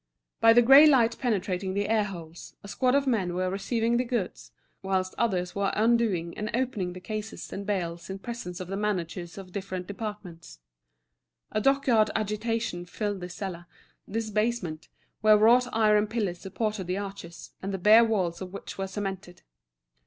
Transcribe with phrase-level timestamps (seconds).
[0.39, 4.03] By the grey light penetrating the air holes, a squad of men were receiving the
[4.03, 4.49] goods,
[4.81, 9.37] whilst others were undoing and opening the cases and bales in presence of the managers
[9.37, 10.57] of different departments.
[11.51, 13.67] A dockyard agitation filled this cellar,
[14.07, 14.87] this basement,
[15.21, 19.43] where wrought iron pillars supported the arches, and the bare walls of which were cemented.